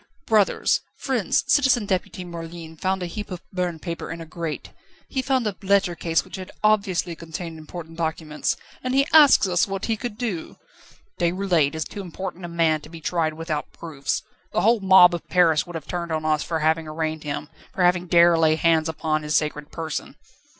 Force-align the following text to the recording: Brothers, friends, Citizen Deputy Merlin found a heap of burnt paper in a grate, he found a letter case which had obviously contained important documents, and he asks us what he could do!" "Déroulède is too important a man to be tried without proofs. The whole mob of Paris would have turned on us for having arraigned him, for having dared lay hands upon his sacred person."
Brothers, 0.25 0.81
friends, 0.97 1.43
Citizen 1.45 1.85
Deputy 1.85 2.25
Merlin 2.25 2.75
found 2.75 3.03
a 3.03 3.05
heap 3.05 3.29
of 3.29 3.39
burnt 3.53 3.83
paper 3.83 4.09
in 4.09 4.19
a 4.19 4.25
grate, 4.25 4.71
he 5.09 5.21
found 5.21 5.45
a 5.45 5.55
letter 5.61 5.93
case 5.93 6.25
which 6.25 6.37
had 6.37 6.49
obviously 6.63 7.15
contained 7.15 7.59
important 7.59 7.97
documents, 7.99 8.57
and 8.83 8.95
he 8.95 9.05
asks 9.13 9.47
us 9.47 9.67
what 9.67 9.85
he 9.85 9.95
could 9.95 10.17
do!" 10.17 10.57
"Déroulède 11.19 11.75
is 11.75 11.85
too 11.85 12.01
important 12.01 12.45
a 12.45 12.47
man 12.47 12.81
to 12.81 12.89
be 12.89 12.99
tried 12.99 13.35
without 13.35 13.71
proofs. 13.73 14.23
The 14.53 14.61
whole 14.61 14.79
mob 14.79 15.13
of 15.13 15.29
Paris 15.29 15.67
would 15.67 15.75
have 15.75 15.85
turned 15.85 16.11
on 16.11 16.25
us 16.25 16.41
for 16.41 16.61
having 16.61 16.87
arraigned 16.87 17.21
him, 17.23 17.49
for 17.71 17.83
having 17.83 18.07
dared 18.07 18.39
lay 18.39 18.55
hands 18.55 18.89
upon 18.89 19.21
his 19.21 19.35
sacred 19.37 19.71
person." 19.71 20.15